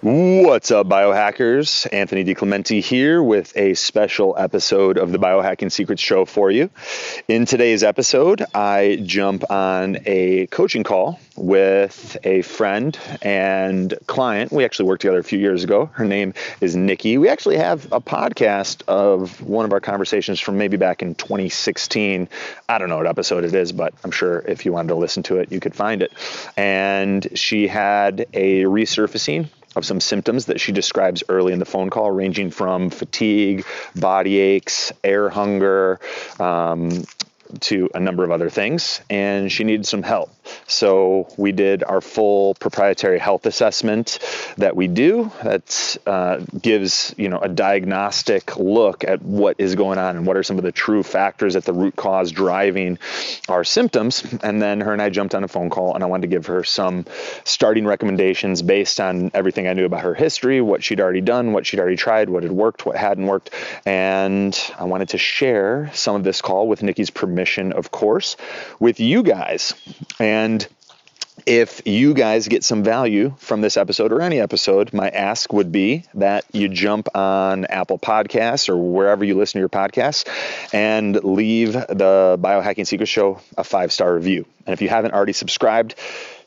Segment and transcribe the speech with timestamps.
[0.00, 1.88] What's up, biohackers?
[1.92, 6.70] Anthony DiClemente here with a special episode of the Biohacking Secrets Show for you.
[7.26, 14.52] In today's episode, I jump on a coaching call with a friend and client.
[14.52, 15.86] We actually worked together a few years ago.
[15.86, 17.18] Her name is Nikki.
[17.18, 22.28] We actually have a podcast of one of our conversations from maybe back in 2016.
[22.68, 25.24] I don't know what episode it is, but I'm sure if you wanted to listen
[25.24, 26.12] to it, you could find it.
[26.56, 31.88] And she had a resurfacing of some symptoms that she describes early in the phone
[31.88, 33.64] call, ranging from fatigue,
[33.96, 36.00] body aches, air hunger,
[36.38, 37.04] um,
[37.60, 40.30] to a number of other things, and she needed some help.
[40.66, 44.18] So we did our full proprietary health assessment
[44.56, 45.30] that we do.
[45.42, 50.36] That uh, gives you know a diagnostic look at what is going on and what
[50.36, 52.98] are some of the true factors at the root cause driving
[53.48, 54.24] our symptoms.
[54.42, 56.46] And then her and I jumped on a phone call, and I wanted to give
[56.46, 57.04] her some
[57.44, 61.66] starting recommendations based on everything I knew about her history, what she'd already done, what
[61.66, 63.50] she'd already tried, what had worked, what hadn't worked,
[63.86, 67.37] and I wanted to share some of this call with Nikki's permission,
[67.72, 68.36] of course,
[68.78, 69.74] with you guys.
[70.18, 70.66] And
[71.46, 75.72] if you guys get some value from this episode or any episode, my ask would
[75.72, 80.26] be that you jump on Apple Podcasts or wherever you listen to your podcasts
[80.74, 84.46] and leave the Biohacking Secret Show a five star review.
[84.66, 85.94] And if you haven't already subscribed,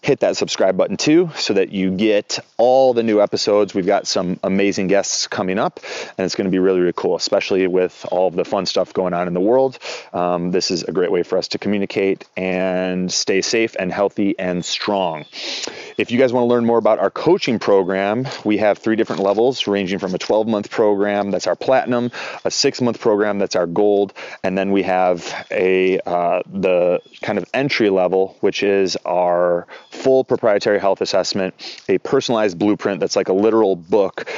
[0.02, 3.76] hit that subscribe button too so that you get all the new episodes.
[3.76, 5.80] We've got some amazing guests coming up,
[6.18, 8.94] and it's going to be really, really cool, especially with all of the fun stuff
[8.94, 9.78] going on in the world.
[10.12, 14.38] Um, this is a great way for us to communicate and stay safe and healthy
[14.40, 15.26] and strong.
[15.98, 19.22] If you guys want to learn more about our coaching program, we have three different
[19.22, 22.12] levels ranging from a 12 month program that's our platinum,
[22.44, 24.14] a six month program that's our gold,
[24.44, 30.24] and then we have a uh, the kind of entry level, which is our full
[30.24, 31.54] proprietary health assessment,
[31.88, 34.30] a personalized blueprint that's like a literal book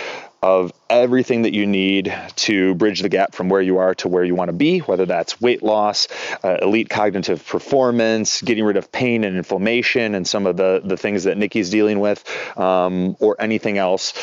[0.44, 4.26] of everything that you need to bridge the gap from where you are to where
[4.26, 6.10] you want to be, whether that's weight loss,
[6.44, 10.98] uh, elite cognitive performance, getting rid of pain and inflammation, and some of the, the
[10.98, 12.26] things that Nikki's dealing with,
[12.58, 14.14] um, or anything else.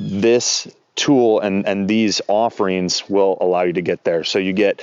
[0.00, 4.24] This tool and, and these offerings will allow you to get there.
[4.24, 4.82] So you get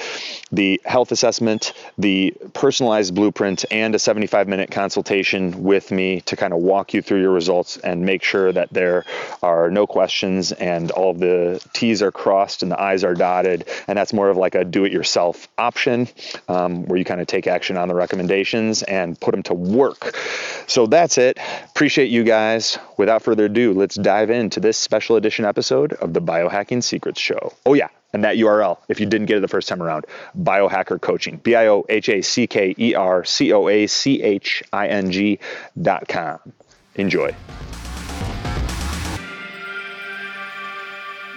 [0.51, 6.53] the health assessment, the personalized blueprint, and a 75 minute consultation with me to kind
[6.53, 9.06] of walk you through your results and make sure that there
[9.44, 13.67] are no questions and all the T's are crossed and the I's are dotted.
[13.88, 16.07] And that's more of like a do it yourself option
[16.47, 20.16] um, where you kind of take action on the recommendations and put them to work.
[20.67, 21.38] So that's it.
[21.66, 22.78] Appreciate you guys.
[22.97, 27.53] Without further ado, let's dive into this special edition episode of the Biohacking Secrets Show.
[27.66, 27.90] Oh, yeah.
[28.13, 30.06] And that URL, if you didn't get it the first time around,
[30.38, 34.22] Biohacker Coaching, B I O H A C K E R C O A C
[34.24, 35.40] H I N G
[35.81, 36.40] dot com.
[36.96, 37.35] Enjoy.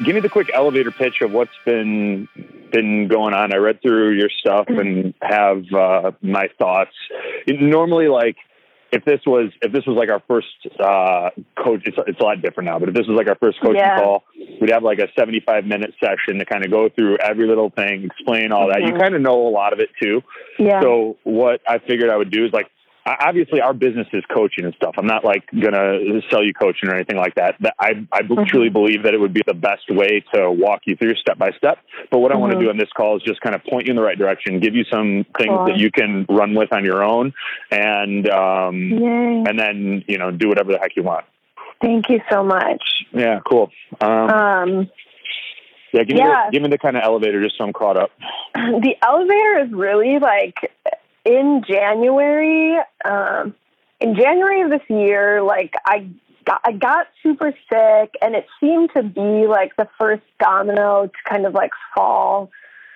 [0.04, 2.26] Give me the quick elevator pitch of what's been
[2.72, 3.52] been going on.
[3.52, 6.94] I read through your stuff and have uh, my thoughts.
[7.46, 8.36] Normally, like
[8.92, 11.30] if this was if this was like our first uh,
[11.62, 12.78] coach, it's, it's a lot different now.
[12.78, 14.00] But if this was like our first coaching Yeah.
[14.02, 14.24] call,
[14.60, 17.70] we'd have like a seventy five minute session to kind of go through every little
[17.70, 18.82] thing, explain all that.
[18.82, 20.22] You kind of know a lot of it too.
[20.58, 20.80] Yeah.
[20.82, 22.66] So what I figured I would do is like.
[23.20, 24.94] Obviously, our business is coaching and stuff.
[24.98, 25.98] I'm not like gonna
[26.30, 27.56] sell you coaching or anything like that.
[27.78, 28.44] I, I Mm-hmm.
[28.46, 31.50] truly believe that it would be the best way to walk you through step by
[31.58, 31.78] step.
[32.10, 33.90] But what I want to do on this call is just kind of point you
[33.90, 35.64] in the right direction, give you some things Cool.
[35.66, 37.32] that you can run with on your own,
[37.72, 39.44] and um, Yay.
[39.48, 41.24] and then you know do whatever the heck you want.
[41.82, 42.82] Thank you so much.
[43.12, 43.70] Yeah, cool.
[44.00, 44.90] Um, Um,
[45.92, 46.46] yeah, give me yeah.
[46.46, 48.10] the, give me the kind of elevator just so I'm caught up.
[48.54, 50.54] the elevator is really like
[51.24, 52.76] in January.
[53.04, 53.54] Um,
[54.00, 56.08] in January of this year, like I
[56.44, 61.28] got, I got super sick, and it seemed to be like the first domino to
[61.28, 62.50] kind of like fall.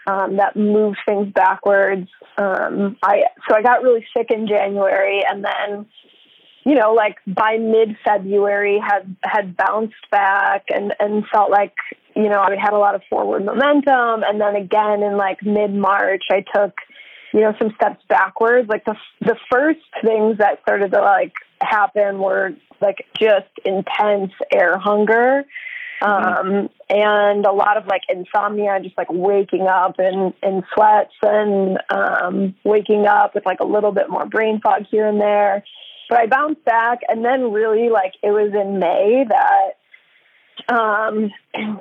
[0.07, 2.09] Um, that moved things backwards.
[2.37, 5.87] Um, I so I got really sick in January, and then
[6.65, 11.75] you know, like by mid February had had bounced back and and felt like
[12.17, 15.75] you know I had a lot of forward momentum, and then again in like mid
[15.75, 16.75] March I took
[17.35, 18.69] you know some steps backwards.
[18.69, 24.79] Like the the first things that started to like happen were like just intense air
[24.79, 25.45] hunger.
[26.01, 31.79] Um, and a lot of like insomnia, just like waking up in, in sweats and
[31.89, 35.65] um, waking up with like a little bit more brain fog here and there.
[36.11, 41.31] But I bounced back, and then really like it was in May that um,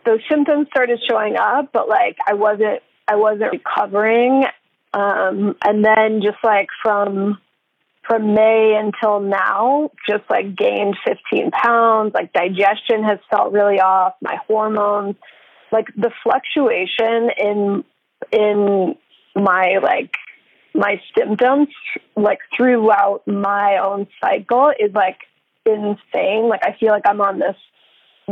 [0.06, 4.46] those symptoms started showing up, but like I wasn't I wasn't recovering.
[4.94, 7.40] Um, and then just like from
[8.08, 12.14] from May until now, just like gained 15 pounds.
[12.14, 14.14] Like digestion has felt really off.
[14.22, 15.16] My hormones,
[15.72, 17.84] like the fluctuation in
[18.32, 18.96] in
[19.36, 20.16] my like
[20.76, 21.70] my symptoms,
[22.16, 25.20] like throughout my own cycle, is like
[25.66, 26.50] insane.
[26.50, 27.56] Like I feel like I'm on this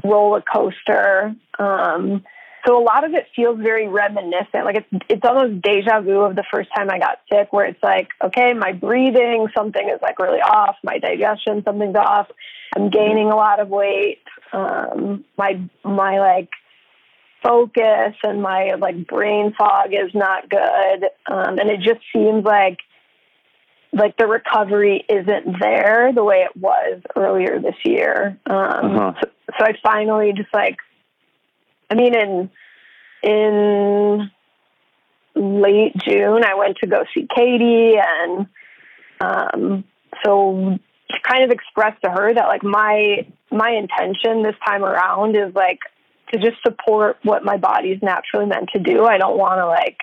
[0.03, 1.35] roller coaster.
[1.57, 2.23] Um,
[2.65, 4.65] so a lot of it feels very reminiscent.
[4.65, 7.81] Like it's it's almost deja vu of the first time I got sick, where it's
[7.81, 10.75] like, okay, my breathing, something is like really off.
[10.83, 12.27] My digestion, something's off.
[12.75, 14.23] I'm gaining a lot of weight.
[14.53, 16.49] Um, my my like
[17.43, 22.79] focus and my like brain fog is not good, um, and it just seems like
[23.93, 28.37] like the recovery isn't there the way it was earlier this year.
[28.45, 29.13] Um, Uh-huh.
[29.21, 29.29] so,
[29.59, 30.77] so I finally just like
[31.91, 32.49] I mean, in
[33.21, 34.31] in
[35.35, 38.47] late June, I went to go see Katie, and
[39.19, 39.83] um,
[40.23, 40.79] so
[41.27, 45.79] kind of expressed to her that like my my intention this time around is like
[46.31, 49.03] to just support what my body's naturally meant to do.
[49.03, 49.97] I don't want to like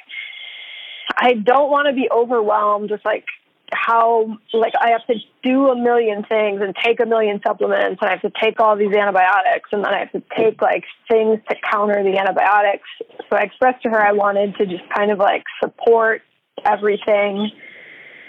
[1.16, 3.24] I don't want to be overwhelmed with like
[3.72, 8.08] how like I have to do a million things and take a million supplements and
[8.08, 11.40] I have to take all these antibiotics and then I have to take like things
[11.48, 12.88] to counter the antibiotics.
[13.28, 16.22] So I expressed to her I wanted to just kind of like support
[16.64, 17.50] everything.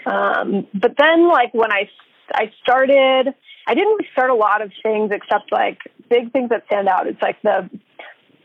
[0.06, 1.88] Um, but then like when I
[2.32, 3.34] I started
[3.66, 5.78] I didn't really start a lot of things except like
[6.08, 7.06] big things that stand out.
[7.06, 7.70] It's like the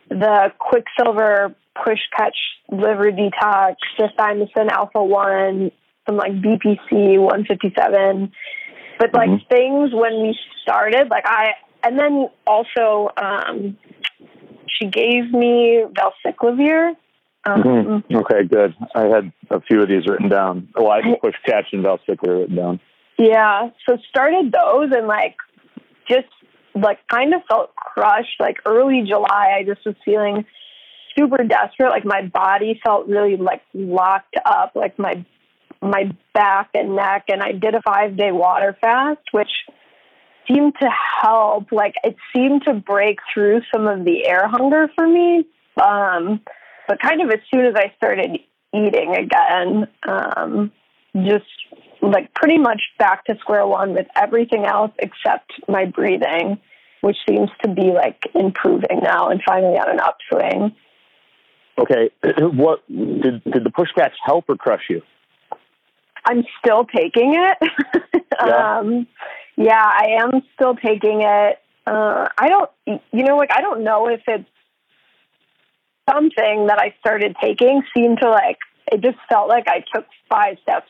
[0.10, 2.38] the Quicksilver push catch
[2.70, 5.72] liver detox, the thymosin alpha one,
[6.06, 8.32] some like BPC 157.
[8.98, 9.48] But like Mhm.
[9.50, 13.78] things when we started, like I, and then also, um,
[14.68, 16.96] she gave me Valacyclovir.
[17.46, 18.16] Um, Mhm.
[18.16, 18.74] Okay, good.
[18.96, 20.68] I had a few of these written down.
[20.76, 22.80] Well, I had push catch and Valacyclovir written down.
[23.18, 25.36] Yeah, so started those and like
[26.08, 26.28] just
[26.74, 28.40] like kind of felt crushed.
[28.40, 30.46] Like early July, I just was feeling
[31.18, 31.90] super desperate.
[31.90, 35.24] Like my body felt really like locked up, like my
[35.82, 37.26] my back and neck.
[37.30, 39.52] And I did a five day water fast, which
[40.48, 40.90] seemed to
[41.22, 41.72] help.
[41.72, 45.46] Like it seemed to break through some of the air hunger for me.
[45.82, 46.42] Um,
[46.88, 48.40] but kind of as soon as I started
[48.74, 50.72] eating again, um,
[51.24, 51.46] just
[52.02, 56.60] like pretty much back to square one with everything else except my breathing,
[57.02, 60.76] which seems to be like improving now and finally on an upswing.
[61.78, 65.02] Okay, what did did the push catch help or crush you?
[66.26, 67.58] I'm still taking it.
[68.46, 68.80] Yeah.
[68.80, 69.08] um,
[69.56, 71.58] yeah, I am still taking it.
[71.88, 74.50] Uh, I don't, you know, like I don't know if it's
[76.10, 78.58] something that I started taking seemed to like
[78.92, 80.90] it just felt like I took five steps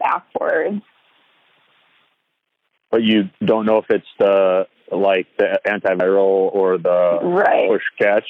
[0.00, 0.82] backwards.
[2.90, 7.70] But you don't know if it's the like the antiviral or the Right.
[7.70, 8.26] push catch.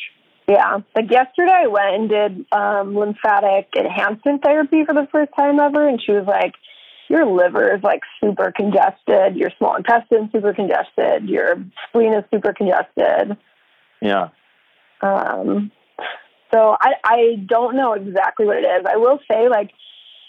[0.49, 0.79] Yeah.
[0.97, 5.89] Like yesterday I went and did um lymphatic enhancement therapy for the first time ever
[5.89, 6.55] and she was like,
[7.08, 11.56] Your liver is like super congested, your small intestine super congested, your
[11.89, 13.37] spleen is super congested.
[14.01, 14.29] Yeah.
[15.01, 15.70] Um
[16.53, 18.84] so I I don't know exactly what it is.
[18.87, 19.70] I will say like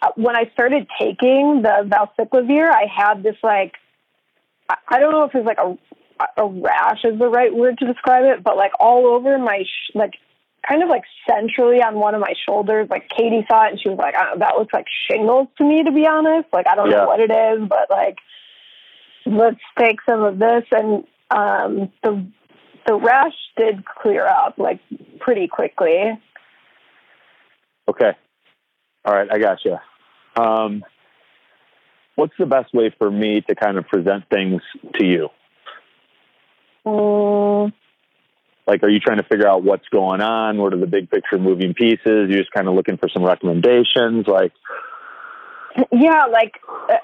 [0.01, 3.73] uh, when I started taking the Valacyclovir, I had this like
[4.69, 5.77] I- I don't know if it's like a
[6.37, 9.91] a rash is the right word to describe it, but like all over my sh-
[9.95, 10.13] like
[10.67, 12.87] kind of like centrally on one of my shoulders.
[12.89, 15.83] Like Katie saw it and she was like, "Uh, "That looks like shingles to me."
[15.83, 16.97] To be honest, like I don't Yeah.
[16.97, 18.17] know what it is, but like
[19.25, 22.25] let's take some of this and um the
[22.85, 24.79] the rash did clear up like
[25.19, 26.19] pretty quickly.
[27.87, 28.11] Okay.
[29.05, 29.77] All right, I got you.
[30.41, 30.83] Um,
[32.15, 34.61] what's the best way for me to kind of present things
[34.95, 35.29] to you?
[36.85, 37.73] Mm,
[38.67, 40.57] Like, are you trying to figure out what's going on?
[40.57, 42.29] What are the big picture moving pieces?
[42.29, 44.27] You're just kind of looking for some recommendations.
[44.27, 44.51] Like,
[45.91, 46.53] yeah, like
[46.89, 46.97] uh,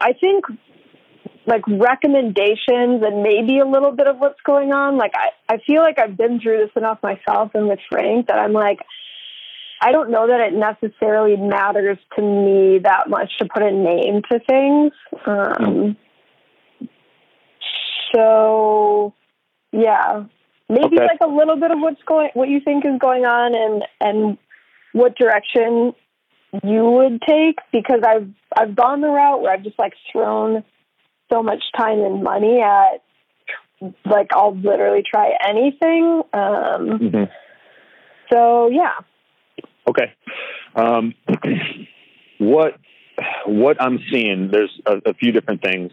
[0.00, 0.44] I think
[1.46, 4.96] like recommendations and maybe a little bit of what's going on.
[4.96, 8.38] Like I, I feel like I've been through this enough myself and with Frank that
[8.38, 8.78] I'm like
[9.80, 14.22] I don't know that it necessarily matters to me that much to put a name
[14.30, 14.92] to things.
[15.26, 15.96] Um,
[18.14, 19.14] so
[19.72, 20.24] yeah,
[20.68, 21.06] maybe Okay.
[21.06, 24.38] like a little bit of what's going, what you think is going on, and and
[24.92, 25.92] what direction
[26.62, 30.64] you would take because I've I've gone the route where I've just like thrown
[31.32, 33.02] so much time and money at
[34.04, 36.22] like I'll literally try anything.
[36.32, 37.30] Um, Mhm.
[38.30, 38.92] so yeah,
[39.86, 40.12] Okay.
[40.74, 41.14] Um,
[42.38, 42.74] what
[43.46, 45.92] what I'm seeing, there's a, a few different things.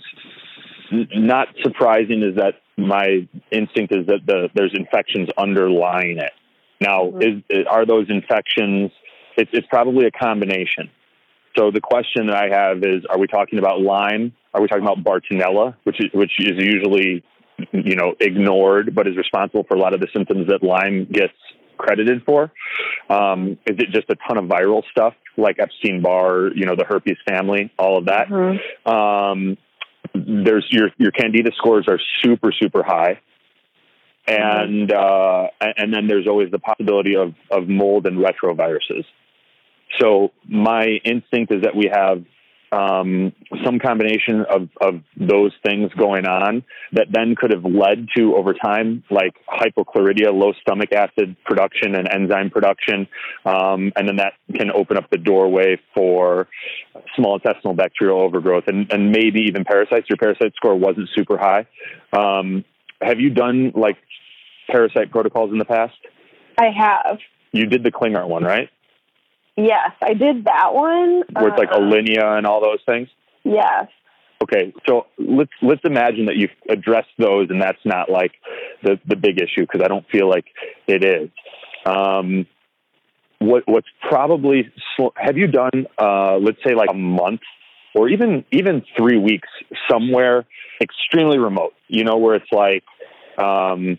[0.91, 6.31] Not surprising is that my instinct is that the there's infections underlying it.
[6.79, 8.91] Now, is, are those infections?
[9.38, 10.89] It's, it's probably a combination.
[11.57, 14.33] So the question that I have is: Are we talking about Lyme?
[14.53, 17.24] Are we talking about Bartonella, which is which is usually
[17.71, 21.33] you know ignored, but is responsible for a lot of the symptoms that Lyme gets
[21.77, 22.51] credited for?
[23.10, 26.86] Um, is it just a ton of viral stuff like Epstein Barr, you know, the
[26.86, 28.27] herpes family, all of that?
[28.86, 29.57] Um,
[30.13, 33.20] there's your your candida scores are super super high,
[34.27, 39.06] and uh, and then there's always the possibility of of mold and retroviruses.
[40.00, 42.24] So my instinct is that we have
[42.72, 43.34] um,
[43.66, 46.63] some combination of, of those things going on
[46.94, 52.08] that then could have led to over time like hypochlorhydria, low stomach acid production and
[52.08, 53.08] enzyme production,
[53.46, 56.48] um, and then that can open up the doorway for
[57.16, 60.08] small intestinal bacterial overgrowth and, and maybe even parasites.
[60.10, 61.68] Your parasite score wasn't super high.
[62.13, 62.63] Um,
[63.01, 63.98] have you done like
[64.70, 65.96] parasite protocols in the past?
[66.58, 67.18] I have.
[67.51, 68.70] You did the Klinghardt one, right?
[69.58, 71.24] Yes, I did that one.
[71.34, 73.10] Where it's like Uh, Alinia and all those things.
[73.43, 73.88] Yes.
[74.41, 78.31] Okay, so let's let's imagine that you've addressed those, and that's not like
[78.81, 80.46] the the big issue because I don't feel like
[80.88, 81.29] it is.
[81.86, 82.48] Um,
[83.39, 85.86] what what's probably sl- have you done?
[85.98, 87.41] Uh, let's say like a month
[87.93, 89.50] or even even three weeks
[89.89, 90.46] somewhere
[90.81, 91.74] extremely remote.
[91.88, 92.84] You know where it's like.
[93.38, 93.98] Um,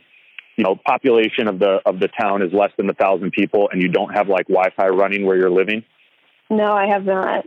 [0.56, 3.82] you know, population of the of the town is less than a thousand people, and
[3.82, 5.85] you don't have like Wi-Fi running where you're living.
[6.50, 7.47] No, I have not.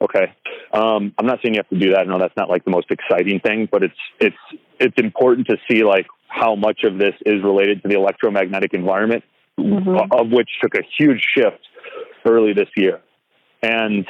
[0.00, 0.32] Okay.
[0.72, 2.00] Um, I'm not saying you have to do that.
[2.00, 4.36] I know that's not like the most exciting thing, but it's it's
[4.78, 9.24] it's important to see like how much of this is related to the electromagnetic environment,
[9.58, 11.66] of which took a huge shift
[12.24, 13.00] early this year.
[13.62, 14.06] And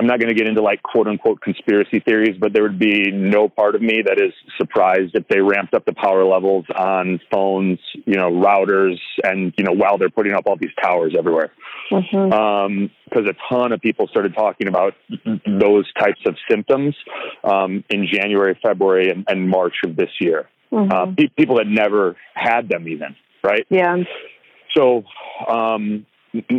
[0.00, 3.10] I'm not going to get into like quote unquote conspiracy theories, but there would be
[3.12, 7.20] no part of me that is surprised if they ramped up the power levels on
[7.30, 11.52] phones, you know, routers, and you know, while they're putting up all these towers everywhere
[11.90, 12.86] Mm-hmm.
[13.04, 14.94] because a ton of people started talking about
[15.44, 16.94] those types of symptoms
[17.42, 20.48] um, in January, February, and, and March of this year.
[20.72, 23.66] Uh, pe- people that never had them, even right.
[23.70, 23.96] Yeah.
[24.76, 25.02] So,
[25.48, 26.06] um,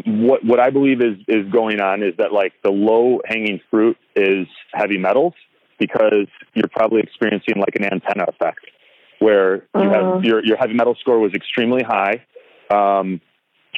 [0.06, 3.98] what what I believe is is going on is that like the low hanging fruit
[4.16, 5.34] is heavy metals
[5.80, 8.66] because you're probably experiencing like an antenna effect
[9.20, 12.26] where you have your your heavy metal score was extremely high.
[12.70, 13.22] Um,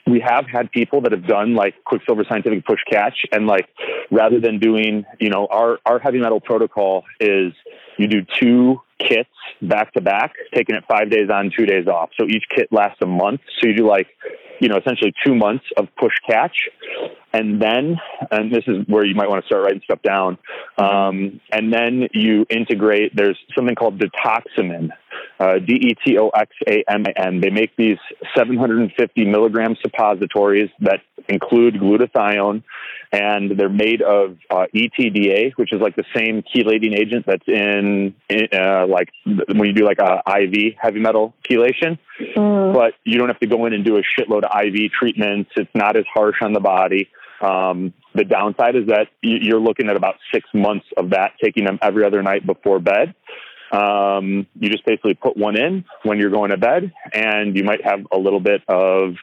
[0.05, 3.69] we have had people that have done like Quicksilver Scientific Push Catch, and like
[4.11, 7.53] rather than doing, you know, our our heavy metal protocol is
[7.97, 9.29] you do two kits
[9.61, 12.09] back to back, taking it five days on, two days off.
[12.19, 13.41] So each kit lasts a month.
[13.59, 14.07] So you do like,
[14.59, 16.69] you know, essentially two months of push catch,
[17.33, 17.97] and then,
[18.29, 20.37] and this is where you might want to start writing stuff down.
[20.77, 23.15] Um, and then you integrate.
[23.15, 24.89] There's something called Detoxamin,
[25.39, 27.41] uh, D E T O X A M A N.
[27.41, 27.97] They make these
[28.37, 32.63] 750 milligram suppositories that include glutathione,
[33.11, 38.15] and they're made of uh, EDTA, which is like the same chelating agent that's in,
[38.29, 41.97] in uh, like when you do like a IV heavy metal chelation.
[42.73, 45.51] But you don't have to go in and do a shitload of IV treatments.
[45.55, 47.09] It's not as harsh on the body.
[47.41, 51.79] Um, the downside is that you're looking at about six months of that, taking them
[51.81, 53.15] every other night before bed.
[53.71, 57.83] Um, you just basically put one in when you're going to bed, and you might
[57.83, 59.15] have a little bit of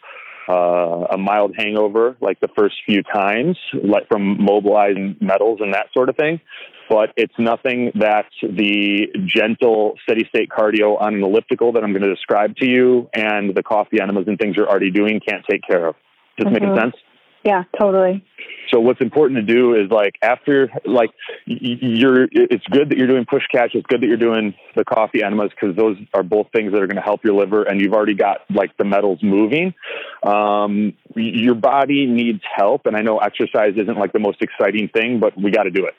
[0.51, 5.87] uh, a mild hangover, like the first few times, like from mobilizing metals and that
[5.93, 6.41] sort of thing.
[6.89, 12.03] But it's nothing that the gentle, steady state cardio on an elliptical that I'm going
[12.03, 15.63] to describe to you and the coffee enemas and things you're already doing can't take
[15.63, 15.95] care of.
[16.37, 16.95] Does this make sense?
[17.45, 18.23] Yeah, totally.
[18.71, 21.11] So what's important to do is like after like
[21.47, 23.75] you're it's good that you're doing push catch.
[23.75, 26.87] It's good that you're doing the coffee enemas because those are both things that are
[26.87, 29.75] going to help your liver and you've already got like the metals moving.
[30.23, 35.19] Um, your body needs help, and I know exercise isn't like the most exciting thing,
[35.19, 35.95] but we got to do it.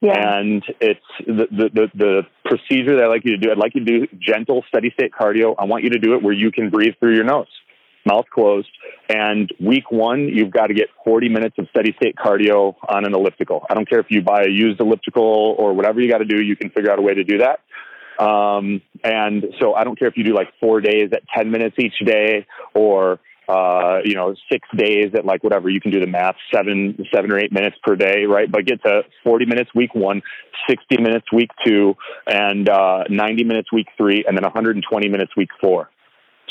[0.00, 0.38] Yeah.
[0.38, 3.50] And it's the, the, the, the procedure that I like you to do.
[3.50, 5.54] I'd like you to do gentle, steady state cardio.
[5.58, 7.48] I want you to do it where you can breathe through your nose,
[8.04, 8.68] mouth closed.
[9.08, 13.14] And week one, you've got to get 40 minutes of steady state cardio on an
[13.14, 13.66] elliptical.
[13.68, 16.42] I don't care if you buy a used elliptical or whatever you got to do,
[16.42, 17.60] you can figure out a way to do that.
[18.18, 21.76] Um, and so I don't care if you do like four days at 10 minutes
[21.78, 23.18] each day or,
[23.48, 27.30] uh, you know, six days at like whatever, you can do the math, seven, seven
[27.30, 28.50] or eight minutes per day, right?
[28.50, 30.22] But get to 40 minutes week one,
[30.70, 31.94] 60 minutes week two,
[32.26, 35.90] and, uh, 90 minutes week three, and then 120 minutes week four.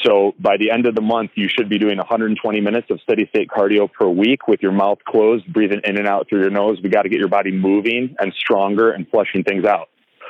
[0.03, 3.27] So by the end of the month, you should be doing 120 minutes of steady
[3.27, 6.79] state cardio per week with your mouth closed, breathing in and out through your nose.
[6.83, 9.89] We got to get your body moving and stronger and flushing things out.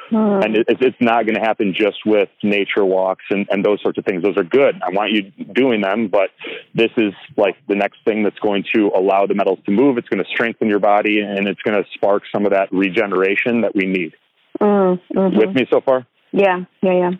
[0.09, 0.43] Hmm.
[0.43, 3.97] And it, it's not going to happen just with nature walks and, and those sorts
[3.97, 4.21] of things.
[4.21, 4.79] Those are good.
[4.85, 6.29] I want you doing them, but
[6.75, 9.97] this is like the next thing that's going to allow the metals to move.
[9.97, 13.61] It's going to strengthen your body and it's going to spark some of that regeneration
[13.61, 14.13] that we need.
[14.61, 15.37] Mm, mhm.
[15.37, 16.05] With me so far?
[16.31, 17.11] Yeah, yeah, yeah.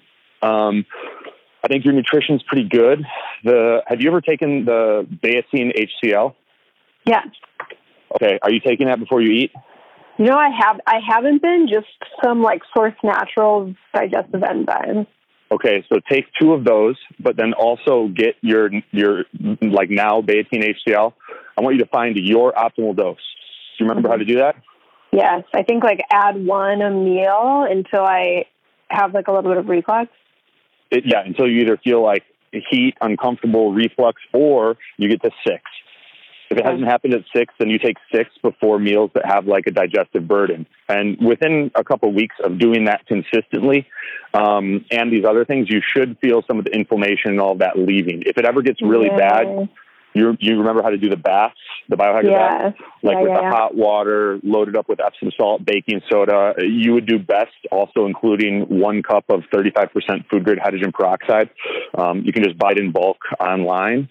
[0.43, 0.85] Um,
[1.63, 3.05] I think your nutrition's pretty good.
[3.43, 5.71] The have you ever taken the betaine
[6.03, 6.35] HCl?
[7.05, 7.21] Yeah.
[8.15, 9.51] Okay, are you taking that before you eat?
[10.19, 11.87] Know, I have I haven't been just
[12.23, 15.07] some like source natural digestive enzymes.
[15.51, 19.25] Okay, so take two of those, but then also get your your
[19.61, 21.13] like now betaine HCl.
[21.57, 23.17] I want you to find your optimal dose.
[23.77, 24.55] Do you remember how to do that?
[25.11, 28.45] Yes, I think like add one a meal until I
[28.89, 30.11] have like a little bit of reflux.
[30.93, 32.23] It, yeah, until you either feel like
[32.69, 35.63] heat, uncomfortable, reflux, or you get to six.
[36.51, 39.65] If it hasn't happened at six, then you take six before meals that have like
[39.65, 40.67] a digestive burden.
[40.87, 43.87] And within a couple of weeks of doing that consistently,
[44.35, 47.59] um, and these other things, you should feel some of the inflammation and all of
[47.59, 48.21] that leaving.
[48.27, 49.17] If it ever gets really Yeah.
[49.17, 49.69] bad,
[50.13, 51.55] you you remember how to do the baths,
[51.89, 52.75] the biohacker baths?
[52.79, 52.89] Yes.
[53.03, 53.51] like yeah, with yeah, the yeah.
[53.51, 56.53] hot water loaded up with Epsom salt, baking soda.
[56.59, 61.49] You would do best also including one cup of 35% food grade hydrogen peroxide.
[61.97, 64.09] Um, you can just buy it in bulk online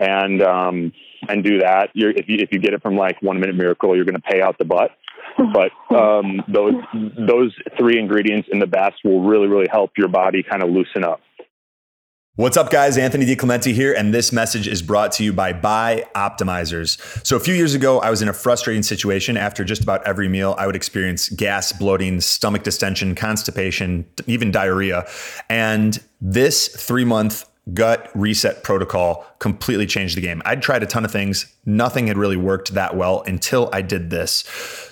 [0.00, 0.92] and um,
[1.28, 1.90] and do that.
[1.92, 4.22] You're, if you if you get it from like One Minute Miracle, you're going to
[4.22, 4.90] pay out the butt.
[5.54, 6.74] But um, those
[7.16, 11.04] those three ingredients in the best will really really help your body kind of loosen
[11.04, 11.20] up.
[12.36, 12.96] What's up, guys?
[12.96, 17.26] Anthony DiClemente here, and this message is brought to you by BiOptimizers.
[17.26, 19.36] So, a few years ago, I was in a frustrating situation.
[19.36, 25.06] After just about every meal, I would experience gas, bloating, stomach distension, constipation, even diarrhea.
[25.50, 30.40] And this three month gut reset protocol completely changed the game.
[30.44, 34.10] I'd tried a ton of things, nothing had really worked that well until I did
[34.10, 34.44] this.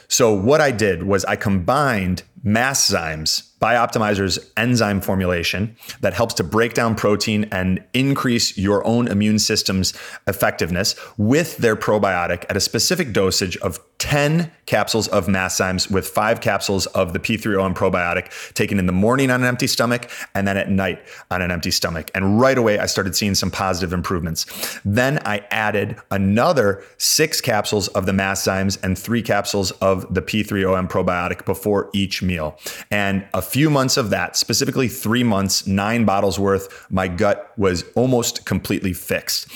[0.08, 6.74] So, what I did was I combined Masszymes, Bioptimizer's enzyme formulation that helps to break
[6.74, 9.92] down protein and increase your own immune system's
[10.26, 16.40] effectiveness with their probiotic at a specific dosage of 10 capsules of Masszymes with five
[16.40, 20.56] capsules of the P3OM probiotic taken in the morning on an empty stomach and then
[20.56, 22.10] at night on an empty stomach.
[22.14, 24.46] And right away, I started seeing some positive improvements.
[24.84, 30.88] Then I added another six capsules of the Masszymes and three capsules of the P3OM
[30.88, 32.56] probiotic before each meal.
[32.90, 37.84] And a few months of that, specifically three months, nine bottles worth, my gut was
[37.94, 39.50] almost completely fixed.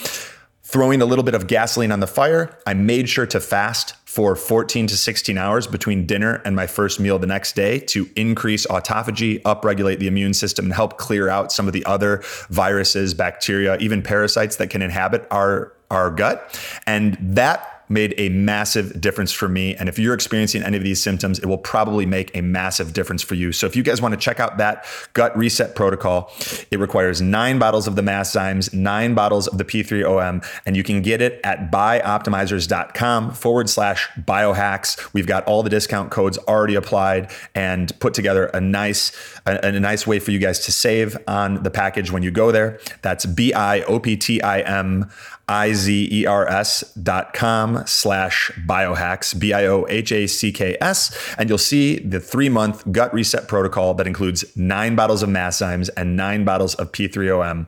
[0.63, 4.35] Throwing a little bit of gasoline on the fire, I made sure to fast for
[4.35, 8.65] 14 to 16 hours between dinner and my first meal the next day to increase
[8.67, 13.77] autophagy, upregulate the immune system, and help clear out some of the other viruses, bacteria,
[13.77, 16.59] even parasites that can inhabit our, our gut.
[16.87, 19.75] And that made a massive difference for me.
[19.75, 23.21] And if you're experiencing any of these symptoms, it will probably make a massive difference
[23.21, 23.51] for you.
[23.51, 26.31] So if you guys want to check out that gut reset protocol,
[26.71, 31.01] it requires nine bottles of the Masszymes, nine bottles of the P3OM, and you can
[31.01, 35.13] get it at bioptimizers.com forward slash biohacks.
[35.13, 39.11] We've got all the discount codes already applied and put together a nice,
[39.45, 42.51] a, a nice way for you guys to save on the package when you go
[42.51, 42.79] there.
[43.01, 45.09] That's B-I-O-P-T-I-M
[45.47, 51.35] I-Z-E-R-S dot com slash biohacks, B-I-O-H-A-C-K-S.
[51.37, 55.89] And you'll see the three month gut reset protocol that includes nine bottles of Masszymes
[55.97, 57.67] and nine bottles of P3OM.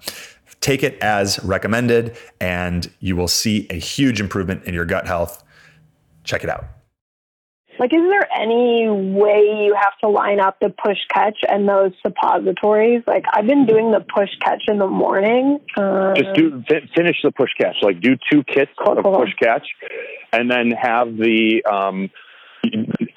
[0.61, 5.43] Take it as recommended, and you will see a huge improvement in your gut health.
[6.23, 6.74] Check it out.
[7.77, 11.91] Like, is there any way you have to line up the push catch and those
[12.01, 13.03] suppositories?
[13.05, 15.59] Like, I've been doing the push catch in the morning.
[15.77, 17.75] Um, Just do fi- finish the push catch.
[17.81, 19.17] Like do two kits Cool, of cool.
[19.19, 19.67] push catch,
[20.31, 22.09] and then have the um,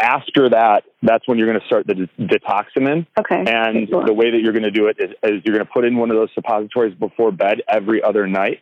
[0.00, 0.84] after that.
[1.02, 3.06] That's when you're going to start the de- Detoxamin.
[3.18, 3.44] Okay.
[3.46, 4.04] And Cool.
[4.04, 5.96] the way that you're going to do it is, is you're going to put in
[5.96, 8.60] one of those suppositories before bed every other night.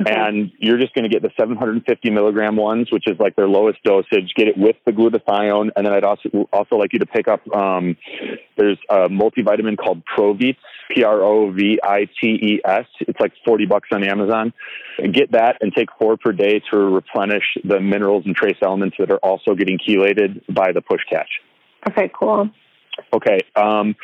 [0.00, 0.14] Okay.
[0.28, 3.82] And you're just going to get the 750 milligram ones, which is like their lowest
[3.82, 4.32] dosage.
[4.36, 7.40] Get it with the glutathione, and then I'd also also like you to pick up.
[7.54, 7.96] Um,
[8.56, 10.58] there's a multivitamin called Provites,
[10.94, 12.86] P R O V I T E S.
[13.00, 14.52] It's like 40 bucks on Amazon.
[15.12, 19.10] Get that and take four per day to replenish the minerals and trace elements that
[19.10, 21.28] are also getting chelated by the push catch.
[21.88, 22.50] Okay, cool.
[23.12, 23.38] Okay.
[23.56, 23.94] Um,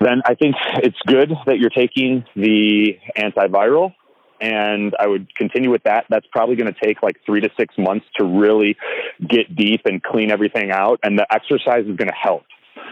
[0.00, 3.94] then I think it's good that you're taking the antiviral
[4.44, 6.04] and I would continue with that.
[6.10, 8.76] That's probably going to take like three to six months to really
[9.26, 11.00] get deep and clean everything out.
[11.02, 12.44] And the exercise is going to help.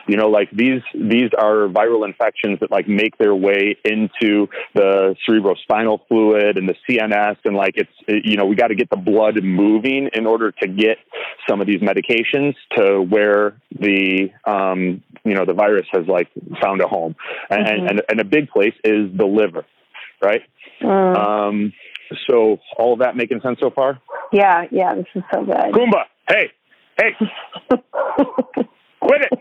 [0.07, 5.15] You know, like these these are viral infections that like make their way into the
[5.29, 7.91] cerebrospinal fluid and the CNS, and like it's
[8.27, 10.99] you know we got to get the blood moving in order to get
[11.49, 16.29] some of these medications to where the um, you know the virus has like
[16.61, 17.15] found a home,
[17.51, 17.91] and, Mhm.
[17.91, 19.65] and and a big place is the liver,
[20.23, 20.43] right?
[20.83, 21.17] Mm.
[21.17, 21.73] Um,
[22.29, 24.01] so all of that making sense so far?
[24.33, 25.73] yeah, yeah, this is so good.
[25.73, 26.51] Kumba, hey,
[26.99, 27.11] hey,
[29.01, 29.39] quit it!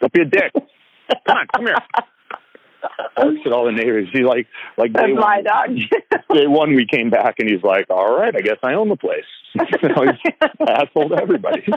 [0.00, 0.52] Don't be a dick.
[1.26, 1.76] Come on, come here.
[3.22, 4.08] Looks at all the neighbors.
[4.12, 5.76] He like like That's day my one, dog.
[6.34, 8.96] day one we came back and he's like, All right, I guess I own the
[8.96, 9.24] place.
[9.54, 10.34] you know, he's
[10.68, 11.64] asshole to everybody.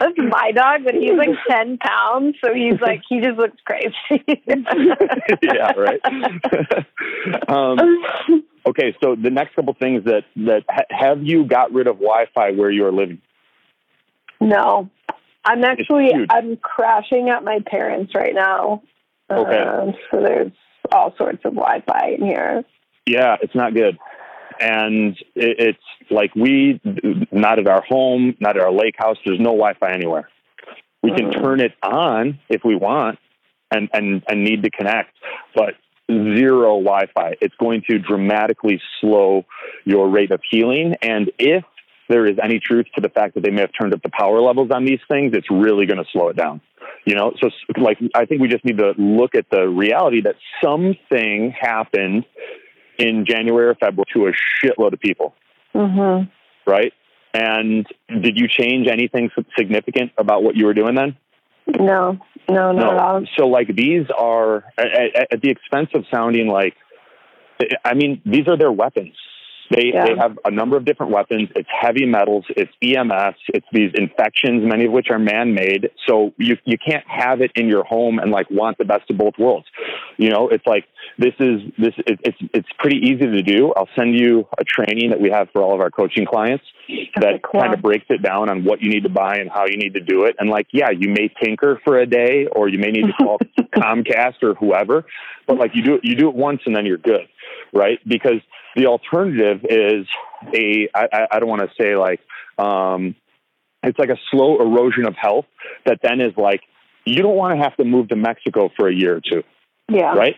[0.00, 3.94] That's my dog, but he's like ten pounds, so he's like he just looks crazy.
[5.42, 6.00] yeah, right.
[7.48, 7.78] um,
[8.66, 12.52] okay, so the next couple things that that ha- have you got rid of Wi-Fi
[12.52, 13.20] where you are living?
[14.40, 14.90] No,
[15.44, 16.10] I'm actually.
[16.28, 18.82] I'm crashing at my parents right now.
[19.30, 19.58] Okay.
[19.58, 20.52] Um, so there's
[20.92, 22.64] all sorts of Wi-Fi in here.
[23.06, 23.98] Yeah, it's not good.
[24.58, 26.80] And it, it's like we,
[27.30, 30.28] not at our home, not at our lake house, there's no Wi Fi anywhere.
[31.02, 31.42] We can Mm.
[31.42, 33.18] turn it on if we want
[33.70, 35.16] and, and, and need to connect,
[35.54, 35.74] but
[36.10, 37.36] zero Wi Fi.
[37.40, 39.44] It's going to dramatically slow
[39.84, 40.96] your rate of healing.
[41.00, 41.64] And if
[42.10, 44.40] there is any truth to the fact that they may have turned up the power
[44.40, 46.60] levels on these things, it's really going to slow it down.
[47.06, 50.34] You know, so like I think we just need to look at the reality that
[50.62, 52.26] something happened
[52.98, 55.34] in January or February to a shitload of people,
[55.72, 56.24] hmm
[56.66, 56.92] right?
[57.32, 61.16] And did you change anything significant about what you were doing then?
[61.66, 62.18] No,
[62.48, 63.24] no, not at all.
[63.38, 66.74] So like these are at, at, at the expense of sounding like,
[67.84, 69.14] I mean, these are their weapons.
[69.70, 70.04] They Yeah.
[70.04, 71.48] they have a number of different weapons.
[71.54, 72.44] It's heavy metals.
[72.56, 73.36] It's EMS.
[73.48, 75.90] It's these infections, many of which are man made.
[76.06, 79.16] So you you can't have it in your home and like want the best of
[79.18, 79.66] both worlds.
[80.16, 80.84] You know, it's like
[81.18, 83.72] this is this it, it's it's pretty easy to do.
[83.76, 86.64] I'll send you a training that we have for all of our coaching clients
[87.16, 87.60] that cool.
[87.60, 89.94] kind of breaks it down on what you need to buy and how you need
[89.94, 90.34] to do it.
[90.38, 93.38] And like, yeah, you may tinker for a day, or you may need to call
[93.76, 95.04] Comcast or whoever,
[95.46, 97.28] but like you do it, you do it once and then you're good,
[97.72, 97.98] right?
[98.06, 98.40] Because
[98.76, 100.06] the alternative is
[100.54, 102.20] a I, I- don't want to say like
[102.58, 103.14] um,
[103.82, 105.46] it's like a slow erosion of health
[105.86, 106.60] that then is like
[107.04, 109.42] you don't want to have to move to Mexico for a year or two,
[109.88, 110.36] Yeah, right?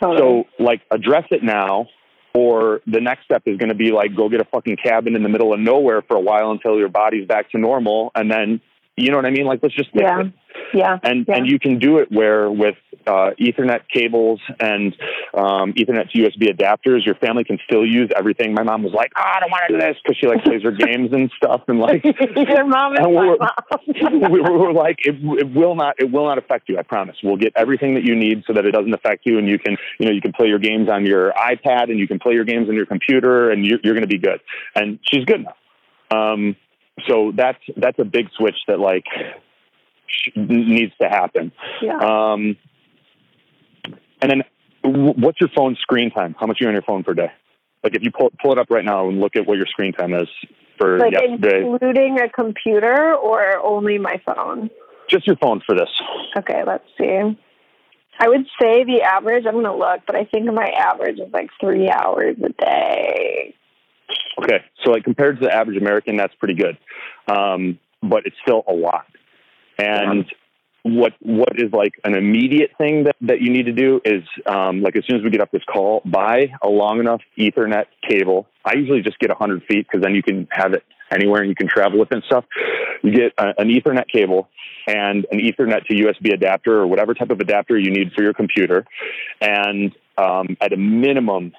[0.00, 0.44] totally.
[0.58, 1.86] So, like, address it now,
[2.34, 5.22] or the next step is going to be like, go get a fucking cabin in
[5.22, 8.60] the middle of nowhere for a while until your body's back to normal, and then,
[8.96, 9.46] you know what I mean?
[9.46, 10.32] Like, let's just yeah, it.
[10.74, 11.36] yeah, And yeah.
[11.36, 12.74] and you can do it where with
[13.06, 14.94] uh, Ethernet cables and
[15.34, 18.52] um, Ethernet to USB adapters, your family can still use everything.
[18.52, 20.62] My mom was like, oh, I don't want to do this because she like plays
[20.62, 22.04] her games and stuff, and like
[22.36, 23.50] Your mom is and we're, mom.
[24.32, 26.78] we were, we're like, it, it will not, it will not affect you.
[26.78, 27.16] I promise.
[27.22, 29.78] We'll get everything that you need so that it doesn't affect you, and you can,
[29.98, 32.44] you know, you can play your games on your iPad, and you can play your
[32.44, 34.40] games on your computer, and you're, you're going to be good.
[34.74, 35.56] And she's good enough.
[36.10, 36.56] Um,
[37.08, 39.04] so that's that's a big switch that like
[40.06, 41.52] sh- needs to happen.
[41.80, 41.96] yeah.
[41.96, 42.56] Um,
[44.20, 44.42] and then,
[44.84, 46.36] what's your phone screen time?
[46.38, 47.32] How much are you on your phone per day?
[47.82, 49.92] Like, if you pull pull it up right now and look at what your screen
[49.92, 50.28] time is
[50.78, 54.70] for like yesterday, including a computer or only my phone?
[55.12, 55.90] just your phone for this.
[56.36, 57.36] Okay, let's see.
[58.18, 61.32] I would say the average, I'm going to look, but I think my average is
[61.32, 63.54] like three hours a day.
[64.42, 66.78] Okay, so like compared to the average American, that's pretty good,
[67.28, 69.06] um, but it's still a lot.
[69.78, 70.26] And
[70.82, 74.82] what what is like an immediate thing that, that you need to do is um,
[74.82, 78.46] like as soon as we get off this call, buy a long enough Ethernet cable.
[78.64, 81.54] I usually just get 100 feet because then you can have it anywhere and you
[81.54, 82.44] can travel with it and stuff.
[83.02, 84.48] You get a, an Ethernet cable
[84.86, 88.32] and an Ethernet to USB adapter or whatever type of adapter you need for your
[88.32, 88.84] computer,
[89.40, 91.52] and um, at a minimum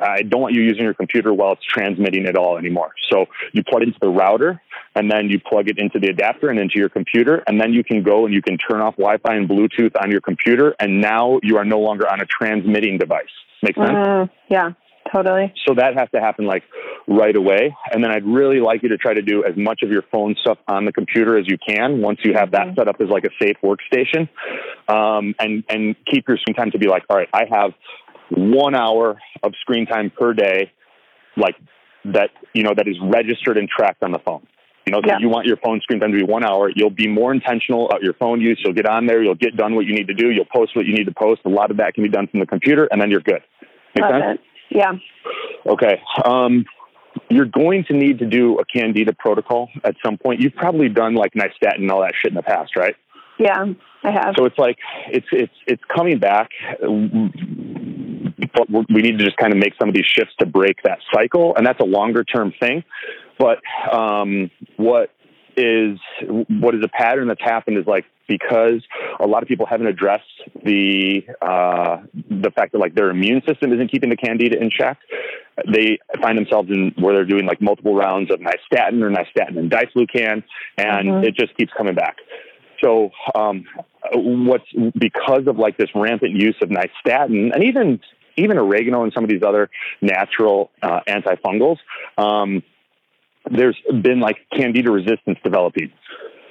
[0.00, 2.92] I don't want you using your computer while it's transmitting at all anymore.
[3.10, 4.60] So you plug it into the router
[4.94, 7.42] and then you plug it into the adapter and into your computer.
[7.46, 10.10] And then you can go and you can turn off Wi Fi and Bluetooth on
[10.10, 10.74] your computer.
[10.80, 13.24] And now you are no longer on a transmitting device.
[13.62, 13.90] Make sense?
[13.90, 14.70] Mm, yeah,
[15.12, 15.52] totally.
[15.66, 16.62] So that has to happen like
[17.06, 17.76] right away.
[17.92, 20.34] And then I'd really like you to try to do as much of your phone
[20.40, 22.76] stuff on the computer as you can once you have that Mhm.
[22.76, 24.28] set up as like a safe workstation.
[24.88, 27.74] Um, and, and keep your screen time to be like, all right, I have
[28.30, 30.72] one hour of screen time per day,
[31.36, 31.56] like
[32.04, 34.46] that, you know, that is registered and tracked on the phone.
[34.86, 35.18] You know, so Yeah.
[35.20, 36.70] you want your phone screen time to be one hour.
[36.74, 38.60] You'll be more intentional about your phone use.
[38.64, 39.22] You'll get on there.
[39.22, 40.30] You'll get done what you need to do.
[40.30, 41.42] You'll post what you need to post.
[41.44, 43.42] A lot of that can be done from the computer, and then you're good.
[43.94, 44.40] Make Love sense?
[44.70, 44.76] it.
[44.76, 44.92] Yeah.
[45.66, 46.00] Okay.
[46.24, 46.64] Um,
[47.28, 50.40] you're going to need to do a candida protocol at some point.
[50.40, 52.96] You've probably done like nystatin and all that shit in the past, right?
[53.38, 53.66] Yeah.
[54.02, 54.34] I have.
[54.38, 56.48] So it's like it's it's it's coming back,
[58.54, 60.98] but we need to just kind of make some of these shifts to break that
[61.12, 62.84] cycle, and that's a longer term thing.
[63.38, 63.58] But
[63.92, 65.10] um, what
[65.56, 65.98] is
[66.48, 68.82] what is a pattern that's happened is like because
[69.18, 70.24] a lot of people haven't addressed
[70.64, 74.98] the uh, the fact that like their immune system isn't keeping the candida in check.
[75.70, 79.70] They find themselves in where they're doing like multiple rounds of nystatin or nystatin and
[79.70, 80.44] diflucan,
[80.78, 81.24] and Mhm.
[81.26, 82.16] it just keeps coming back.
[82.82, 83.64] So um,
[84.14, 84.64] what's
[84.98, 88.00] because of like this rampant use of nystatin and even
[88.36, 91.78] even oregano and some of these other natural uh, antifungals,
[92.18, 92.62] um,
[93.50, 95.92] there's been like candida resistance developing.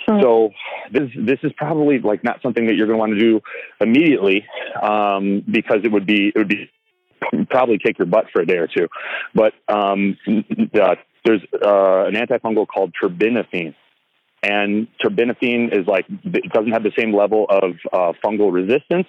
[0.07, 0.21] Hmm.
[0.21, 0.49] So
[0.91, 3.41] this this is probably like not something that you're going to want to do
[3.79, 4.45] immediately
[4.81, 6.69] um, because it would be it would be
[7.49, 8.87] probably kick your butt for a day or two.
[9.35, 13.75] But um, uh, there's uh, an antifungal called terbinafine,
[14.41, 19.07] and terbinafine is like it doesn't have the same level of uh, fungal resistance,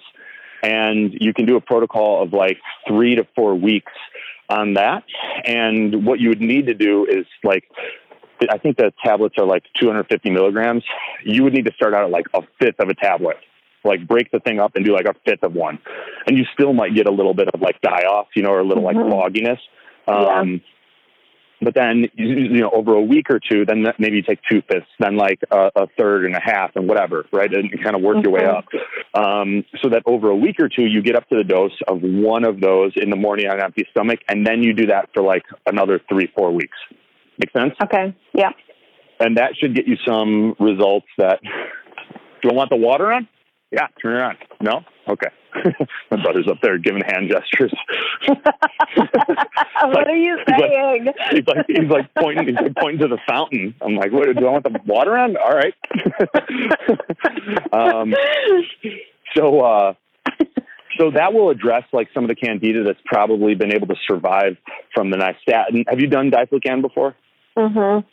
[0.61, 3.91] and you can do a protocol of like three to four weeks
[4.49, 5.03] on that.
[5.45, 7.65] And what you would need to do is like.
[8.49, 10.83] I think the tablets are like 250 milligrams.
[11.23, 13.37] You would need to start out at like a fifth of a tablet
[13.83, 15.79] like break the thing up and do like a fifth of one,
[16.27, 18.59] and you still might get a little bit of like die off, you know, or
[18.59, 19.11] a little like Mhm.
[19.11, 19.59] fogginess.
[20.07, 20.61] Um,
[21.63, 24.87] But then, you, know, over a week or two, then maybe you take two fifths,
[24.99, 27.53] then like a, a third and a half, and whatever, right?
[27.53, 28.57] And you kind of work your way Mhm.
[28.57, 28.65] up,
[29.13, 32.01] um, so that over a week or two, you get up to the dose of
[32.01, 35.09] one of those in the morning on an empty stomach, and then you do that
[35.13, 36.77] for like another three, four weeks.
[37.37, 37.73] Make sense?
[37.83, 38.15] Okay.
[38.33, 38.51] Yeah.
[39.19, 41.39] and that should get you some results that
[42.41, 43.27] do I want the water on?
[43.71, 44.35] Yeah, turn it on.
[44.61, 44.81] No?
[45.07, 45.27] Okay.
[46.11, 47.73] My brother's up there giving hand gestures.
[48.27, 51.07] what are you he's like- saying?
[51.31, 53.73] He's like he's like pointing he's like pointing to the fountain.
[53.81, 55.35] I'm like, what do I want the water on?
[55.37, 55.73] All right.
[57.73, 58.13] um
[59.35, 59.93] so uh
[60.97, 64.57] so that will address like some of the candida that's probably been able to survive
[64.93, 65.85] from the nystatin.
[65.89, 67.15] Have you done diflucan before?
[67.57, 68.03] mhm.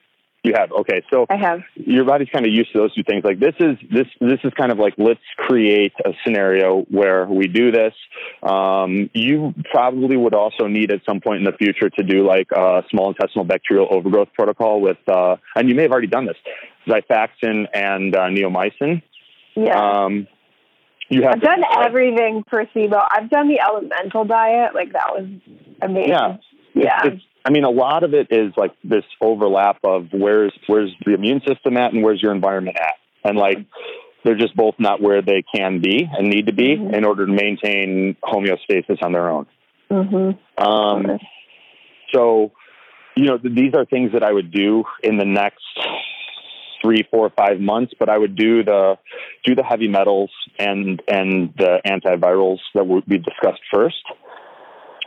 [0.49, 0.73] You have.
[0.73, 1.03] Okay.
[1.11, 1.61] So I have.
[1.75, 3.23] your body's kind of used to those two things.
[3.23, 7.49] Like this is this this is kind of like let's create a scenario where we
[7.49, 7.93] do this.
[8.43, 12.49] Um, you probably would also need at some point in the future to do like
[12.51, 16.37] a small intestinal bacterial overgrowth protocol with, uh, and you may have already done this,
[16.87, 19.03] Xifaxan and uh, neomycin.
[19.55, 20.05] Yeah.
[20.05, 20.29] Um,
[21.11, 23.03] you have I've done everything for SIBO.
[23.11, 24.75] I've done the elemental diet.
[24.75, 25.29] Like that was
[25.83, 26.09] amazing.
[26.09, 26.37] Yeah.
[26.75, 27.01] Yeah.
[27.05, 31.15] It's, I mean, a lot of it is like this overlap of where's where's the
[31.15, 33.57] immune system at and where's your environment at, and like
[34.23, 36.95] they're just both not where they can be and need to be Mhm.
[36.95, 39.47] in order to maintain homeostasis on their own.
[39.91, 40.63] mm-hmm.
[40.63, 41.19] Um,
[42.13, 42.53] so,
[43.17, 45.65] you know, th- these are things that I would do in the next
[46.83, 47.95] three, four, five months.
[47.99, 48.99] But I would do the
[49.45, 54.05] do the heavy metals and and the antivirals that we we discussed first,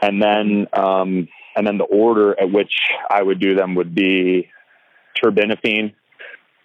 [0.01, 2.73] and then um, and then the order at which
[3.09, 4.49] I would do them would be
[5.21, 5.93] terbinafine.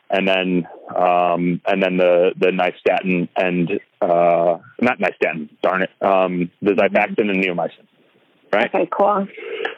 [0.08, 6.50] And then, um, and then the the nystatin and uh, not nystatin, darn it, um,
[6.62, 7.86] the Xifaxan and neomycin,
[8.52, 8.72] right?
[8.72, 9.26] Okay, cool.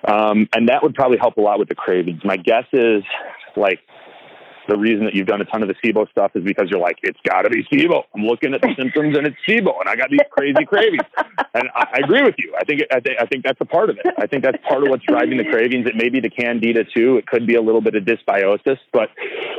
[0.06, 2.20] Um, and that would probably help a lot with the cravings.
[2.24, 3.04] My guess is
[3.56, 3.80] like
[4.68, 6.98] the reason that you've done a ton of the SIBO stuff is because you're like,
[7.02, 8.02] it's got to be SIBO.
[8.14, 11.02] I'm looking at the symptoms and it's SIBO, and I got these crazy cravings.
[11.54, 12.54] And I, I agree with you.
[12.58, 14.06] I think I, think I think that's a part of it.
[14.18, 15.86] I think that's part of what's driving the cravings.
[15.86, 17.16] It may be the candida too.
[17.16, 19.08] It could be a little bit of dysbiosis, but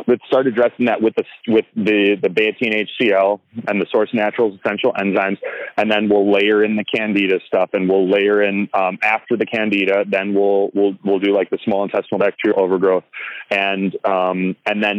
[0.07, 4.59] let's start addressing that with the with the the betaine HCl and the source naturals
[4.63, 5.37] essential enzymes,
[5.77, 9.45] and then we'll layer in the candida stuff, and we'll layer in um, after the
[9.45, 10.05] candida.
[10.07, 13.03] Then we'll we'll we'll do like the small intestinal bacterial overgrowth,
[13.49, 14.98] and um, and then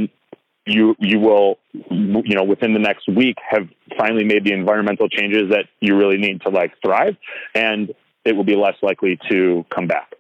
[0.71, 5.51] you you will you know within the next week have finally made the environmental changes
[5.51, 7.17] that you really need to like thrive,
[7.55, 10.15] and it will be less likely to come back.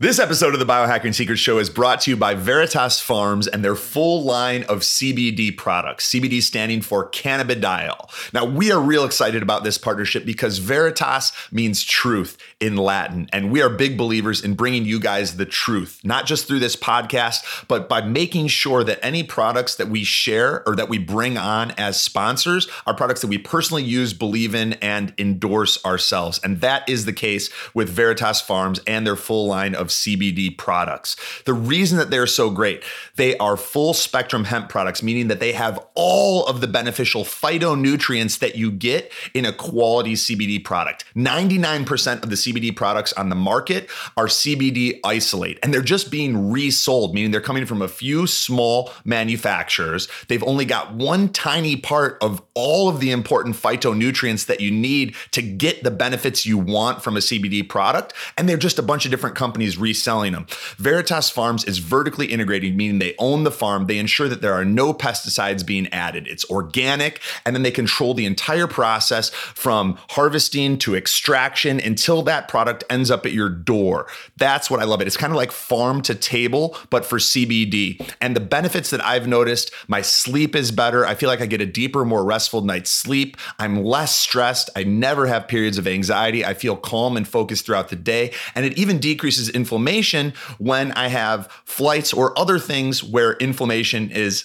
[0.00, 3.64] This episode of the Biohacking Secrets Show is brought to you by Veritas Farms and
[3.64, 6.10] their full line of CBD products.
[6.10, 8.10] CBD standing for cannabidiol.
[8.32, 13.28] Now, we are real excited about this partnership because Veritas means truth in Latin.
[13.32, 16.74] And we are big believers in bringing you guys the truth, not just through this
[16.74, 21.38] podcast, but by making sure that any products that we share or that we bring
[21.38, 26.40] on as sponsors are products that we personally use, believe in, and endorse ourselves.
[26.42, 31.16] And that is the case with Veritas Farms and their full line of CBD products.
[31.44, 32.82] The reason that they're so great,
[33.16, 38.38] they are full spectrum hemp products, meaning that they have all of the beneficial phytonutrients
[38.38, 41.04] that you get in a quality CBD product.
[41.14, 46.50] 99% of the CBD products on the market are CBD isolate, and they're just being
[46.50, 50.08] resold, meaning they're coming from a few small manufacturers.
[50.28, 55.14] They've only got one tiny part of all of the important phytonutrients that you need
[55.32, 59.04] to get the benefits you want from a CBD product, and they're just a bunch
[59.04, 60.46] of different companies reselling them.
[60.78, 64.64] Veritas Farms is vertically integrated, meaning they own the farm, they ensure that there are
[64.64, 66.26] no pesticides being added.
[66.26, 72.48] It's organic, and then they control the entire process from harvesting to extraction until that
[72.48, 74.06] product ends up at your door.
[74.36, 75.06] That's what I love it.
[75.06, 78.00] It's kind of like farm to table, but for CBD.
[78.20, 81.06] And the benefits that I've noticed my sleep is better.
[81.06, 83.36] I feel like I get a deeper, more restful night's sleep.
[83.58, 84.70] I'm less stressed.
[84.76, 86.44] I never have periods of anxiety.
[86.44, 88.32] I feel calm and focused throughout the day.
[88.54, 94.44] And it even decreases inflammation when I have flights or other things where inflammation is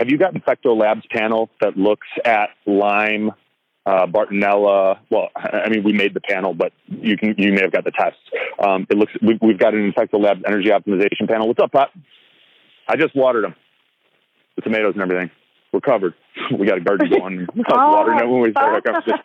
[0.00, 3.32] Have you got Infecto Labs panel that looks at Lyme,
[3.84, 4.98] uh, Bartonella?
[5.10, 7.90] Well, I mean, we made the panel, but you can you may have got the
[7.90, 8.18] tests.
[8.58, 11.48] Um, it looks we, we've got an Infecto Labs energy optimization panel.
[11.48, 11.90] What's up, Pop?
[12.88, 13.54] I just watered them,
[14.56, 15.30] the tomatoes and everything.
[15.70, 16.14] We're covered.
[16.58, 17.46] We got a garden going.
[17.54, 19.20] Was watering them when we started our conversation.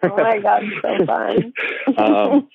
[0.04, 1.52] oh my god, so fun.
[1.98, 2.48] um,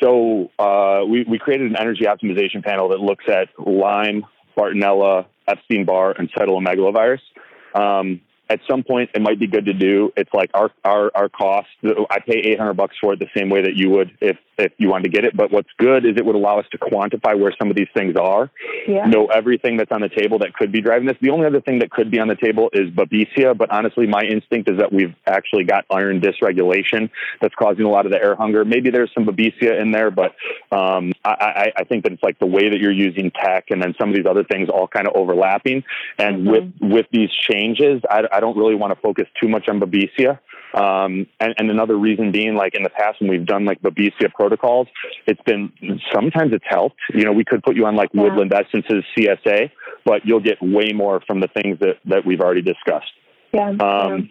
[0.00, 4.24] so uh, we, we created an energy optimization panel that looks at Lyme,
[4.56, 7.20] Bartonella, Epstein Barr, and cytomegalovirus.
[7.74, 10.12] Um, at some point, it might be good to do.
[10.16, 11.68] It's like our our our cost.
[11.84, 14.72] I pay eight hundred bucks for it the same way that you would if if
[14.78, 15.36] you wanted to get it.
[15.36, 18.16] But what's good is it would allow us to quantify where some of these things
[18.16, 18.50] are,
[18.86, 19.06] Yeah.
[19.06, 21.16] know everything that's on the table that could be driving this.
[21.20, 23.56] The only other thing that could be on the table is babesia.
[23.56, 28.06] But honestly, my instinct is that we've actually got iron dysregulation that's causing a lot
[28.06, 28.64] of the air hunger.
[28.64, 30.34] Maybe there's some babesia in there, but
[30.72, 33.82] um, I, I, I think that it's like the way that you're using tech and
[33.82, 35.84] then some of these other things all kind of overlapping.
[36.18, 39.80] And with with these changes, I, I don't really want to focus too much on
[39.80, 40.38] babesia.
[40.74, 44.32] Um, and, and another reason being, like in the past, when we've done like babesia
[44.34, 44.47] protocols,
[45.26, 45.72] it's been
[46.12, 46.98] sometimes it's helped.
[47.12, 49.70] You know, we could put you on like Woodland Essences CSA,
[50.04, 53.12] but you'll get way more from the things that that we've already discussed.
[53.52, 53.70] Yeah.
[53.70, 54.30] Um,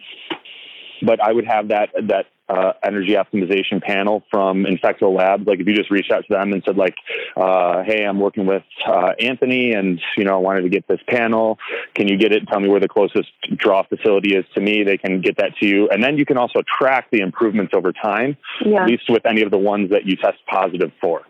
[1.02, 5.46] but I would have that that uh, energy optimization panel from Infecto Labs.
[5.46, 6.94] Like if you just reached out to them and said like,
[7.36, 11.00] uh, "Hey, I'm working with uh, Anthony, and you know I wanted to get this
[11.08, 11.58] panel.
[11.94, 12.46] Can you get it?
[12.48, 14.82] Tell me where the closest draw facility is to me.
[14.82, 17.92] They can get that to you, and then you can also track the improvements over
[17.92, 18.82] time, Yeah.
[18.82, 21.22] at least with any of the ones that you test positive for."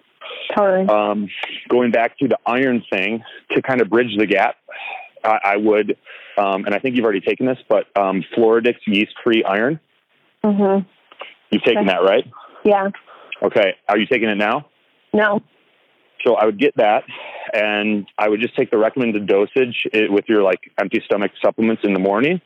[0.57, 0.87] Totally.
[0.89, 1.29] Um,
[1.69, 4.57] going back to the iron thing to kind of bridge the gap,
[5.25, 5.97] I, I would,
[6.37, 9.81] um, and I think you've already taken this, but um, Floradix yeast-free iron.
[10.45, 10.87] mhm.
[11.51, 12.25] You've taken that, right?
[12.65, 12.89] Yeah.
[13.43, 13.75] Okay.
[13.89, 14.67] Are you taking it now?
[15.13, 15.43] No.
[16.25, 17.05] So I would get that,
[17.55, 21.83] and I would just take the recommended dosage eh, with your like empty stomach supplements
[21.85, 22.41] in the morning,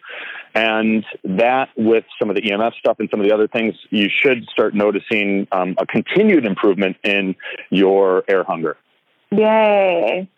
[0.54, 4.08] and that with some of the EMF stuff and some of the other things, you
[4.10, 7.34] should start noticing um, a continued improvement in
[7.70, 8.76] your air hunger.
[9.30, 10.28] Yay.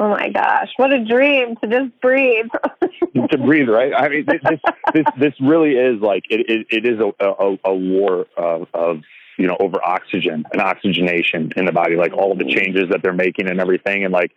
[0.00, 0.68] Oh my gosh.
[0.76, 2.46] What a dream to just breathe.
[3.30, 3.92] to breathe, right?
[3.92, 4.60] I mean, this this
[4.94, 6.48] this, this really is like it.
[6.48, 9.00] It, it is a, a, a war of, of
[9.38, 13.02] you know over oxygen and oxygenation in the body, like all of the changes that
[13.02, 14.04] they're making and everything.
[14.04, 14.30] And like,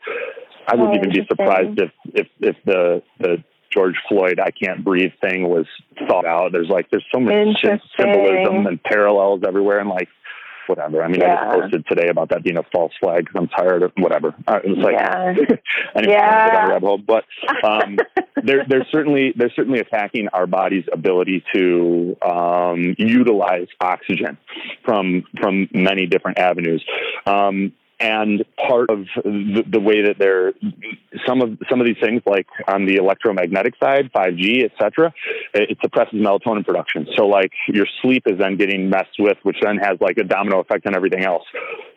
[0.67, 4.83] I wouldn't Oh, even be surprised if if if the the George Floyd "I can't
[4.83, 5.67] breathe" thing was
[6.07, 6.53] thought out.
[6.53, 10.09] There's like there's so much sym- symbolism and parallels everywhere, and like.
[10.67, 11.03] Whatever.
[11.03, 13.83] I mean, I just posted today about that being a false flag because I'm tired
[13.83, 14.33] of whatever.
[14.63, 15.25] It's like Yeah.
[15.95, 16.47] anyway, Yeah.
[16.53, 16.67] yeah.
[16.67, 16.97] rabbit hole.
[16.97, 17.25] But
[17.63, 17.97] um,
[18.43, 24.37] they're they're certainly they're certainly attacking our body's ability to um, utilize oxygen
[24.85, 26.83] from from many different avenues.
[27.25, 30.53] Um, and part of the, the way that they're
[31.27, 35.13] some of some of these things, like on the electromagnetic side, 5G, et cetera,
[35.53, 37.07] it, it suppresses melatonin production.
[37.15, 40.59] So, like your sleep is then getting messed with, which then has like a domino
[40.59, 41.43] effect on everything else.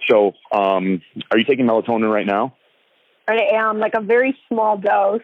[0.08, 1.00] So, um,
[1.30, 2.54] are you taking melatonin right now?
[3.26, 5.22] I am like a very small dose.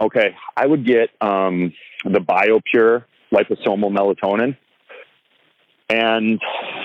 [0.00, 1.72] Okay, I would get um,
[2.04, 4.56] the BioPure liposomal melatonin,
[5.88, 6.40] and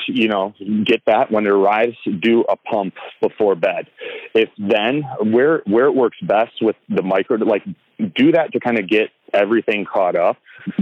[0.08, 0.54] you know,
[0.86, 3.88] get that when it arrives, do a pump before bed.
[4.34, 7.64] If then where where it works best with the micro, like
[7.98, 10.38] do that to kind of get everything caught up,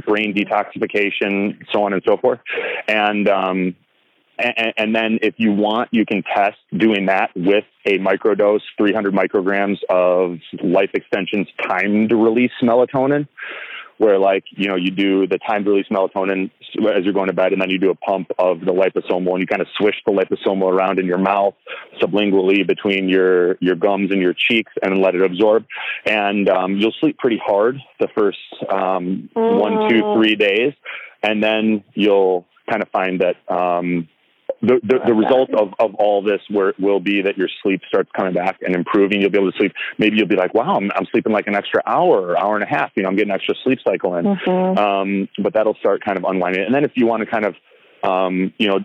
[0.06, 2.40] brain detoxification, so on and so forth,
[2.88, 3.76] and um,
[4.38, 9.14] and, and, then if you want, you can test doing that with a microdose, 300
[9.14, 13.28] micrograms of Life Extension's timed release melatonin,
[13.98, 16.52] where like, you know, you do the timed release melatonin
[16.96, 19.40] as you're going to bed, and then you do a pump of the liposomal, and
[19.40, 21.54] you kind of swish the liposomal around in your mouth
[22.02, 25.66] sublingually between your, your gums and your cheeks and let it absorb.
[26.06, 28.40] And um, you'll sleep pretty hard the first
[28.70, 29.60] um, mm.
[29.60, 30.40] one, two, mm.
[30.40, 30.74] days.
[31.24, 34.08] And then you'll kind of find that um,
[34.66, 37.82] the, the, the result of, of all this where it will be that your sleep
[37.88, 39.22] starts coming back and improving.
[39.22, 39.74] You'll be able to sleep.
[39.98, 42.64] Maybe you'll be like, wow, I'm, I'm sleeping like an extra hour or hour and
[42.64, 42.92] a half.
[42.96, 44.26] You know, I'm getting extra sleep cycle in.
[44.26, 44.78] Mm-hmm.
[44.78, 46.66] Um, but that'll start kind of unwinding.
[46.66, 47.56] And then if you want to kind of,
[48.04, 48.80] um, you know,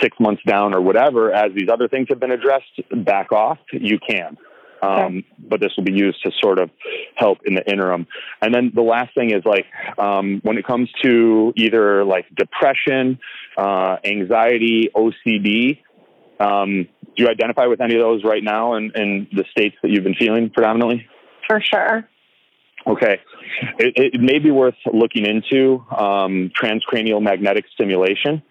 [0.00, 3.98] six months down or whatever, as these other things have been addressed, back off, you
[3.98, 4.36] can.
[4.84, 6.70] Um, but this will be used to sort of
[7.16, 8.06] help in the interim.
[8.42, 9.66] And then the last thing is like
[9.98, 13.18] um, when it comes to either like depression,
[13.56, 15.78] uh, anxiety, OCD.
[16.40, 19.90] Um, do you identify with any of those right now in, in the states that
[19.90, 21.06] you've been feeling predominantly?
[21.46, 22.08] For sure.
[22.86, 23.20] Okay.
[23.78, 28.42] It, it may be worth looking into um, transcranial magnetic stimulation.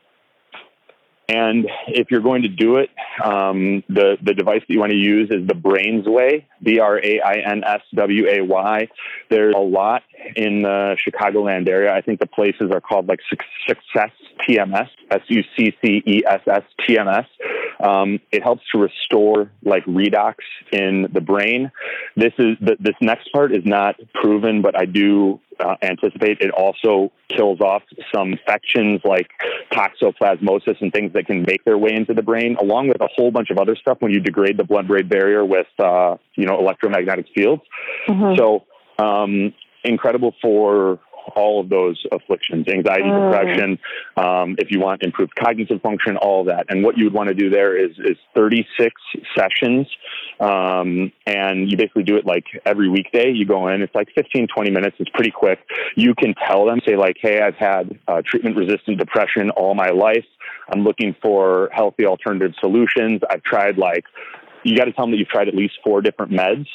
[1.30, 2.90] And if you're going to do it,
[3.24, 7.22] um, the, the device that you want to use is the Brainsway, B R A
[7.22, 8.90] I N S W A Y.
[9.30, 10.04] There's a lot
[10.36, 11.94] in the Chicagoland area.
[11.94, 14.12] I think the places are called like Success
[14.48, 17.26] TMS, S U C C E S S TMS.
[17.80, 20.36] Um, it helps to restore like redox
[20.72, 21.72] in the brain.
[22.16, 26.52] This is the, this next part is not proven, but I do uh, anticipate it
[26.52, 27.84] also kills off
[28.14, 29.30] some infections like
[29.72, 33.32] toxoplasmosis and things that can make their way into the brain, along with a whole
[33.32, 37.28] bunch of other stuff when you degrade the blood-brain barrier with uh, you know electromagnetic
[37.34, 37.62] fields.
[38.08, 38.38] Mm-hmm.
[38.38, 38.64] So
[39.04, 41.00] um, incredible for
[41.36, 43.32] all of those afflictions, anxiety, mm.
[43.32, 43.80] depression,
[44.18, 46.66] um, if you want improved cognitive function, all of that.
[46.70, 48.94] And what you would want to do there is, is 36
[49.38, 49.88] sessions.
[50.40, 53.32] Um, and you basically do it like every weekday.
[53.32, 54.96] You go in, it's like 15, 20 minutes.
[55.00, 55.60] It's pretty quick.
[55.96, 59.90] You can tell them, say like, Hey, I've had uh, treatment resistant depression all my
[59.90, 60.26] life.
[60.72, 63.22] I'm looking for healthy alternative solutions.
[63.30, 64.06] I've tried like,
[64.64, 66.68] you got to tell them that you've tried at least four different meds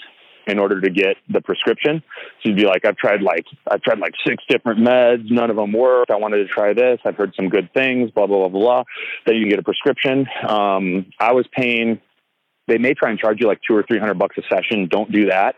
[0.49, 2.03] in order to get the prescription.
[2.42, 5.57] So you'd be like, I've tried like I've tried like six different meds, none of
[5.57, 6.11] them worked.
[6.11, 6.99] I wanted to try this.
[7.05, 8.11] I've heard some good things.
[8.11, 8.84] Blah blah blah blah.
[9.26, 10.26] Then you can get a prescription.
[10.46, 12.01] Um, I was paying.
[12.66, 14.88] They may try and charge you like two or three hundred bucks a session.
[14.90, 15.57] Don't do that.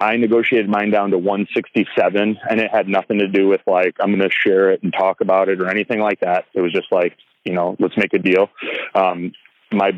[0.00, 3.60] I negotiated mine down to one sixty seven, and it had nothing to do with
[3.66, 6.44] like I'm going to share it and talk about it or anything like that.
[6.54, 8.48] It was just like you know, let's make a deal.
[8.94, 9.32] Um,
[9.76, 9.92] my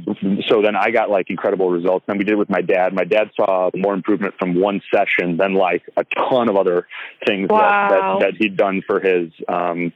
[0.49, 2.05] so then I got like incredible results.
[2.09, 2.93] And we did it with my dad.
[2.93, 6.87] My dad saw more improvement from one session than like a ton of other
[7.27, 7.89] things wow.
[7.89, 9.93] that, that, that, he'd done for his um,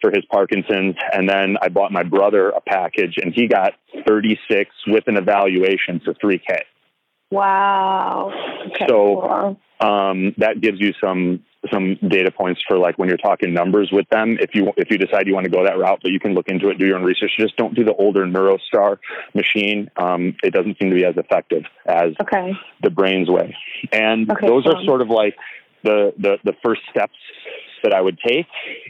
[0.00, 0.96] for his Parkinson's.
[1.12, 3.72] And then I bought my brother a package, and he got
[4.06, 6.58] 36 with an evaluation for 3K.
[7.30, 8.32] Wow.
[8.66, 9.88] Okay, so cool.
[9.88, 14.08] um, that gives you some some data points for like when you're talking numbers with
[14.10, 14.36] them.
[14.40, 16.48] If you if you decide you want to go that route, but you can look
[16.48, 17.32] into it, do your own research.
[17.38, 18.98] Just don't do the older NeuroStar
[19.34, 19.90] machine.
[19.96, 22.52] Um, it doesn't seem to be as effective as okay.
[22.82, 23.52] the Brainsway.
[23.92, 25.36] And okay, those are sort of like
[25.82, 27.16] the, the the first steps
[27.82, 28.46] that I would take